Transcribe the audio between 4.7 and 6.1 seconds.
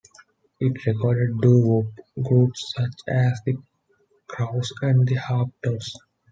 and The Harptones.